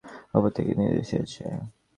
[0.37, 1.43] উপর থেকে নির্দেশ এসেছে।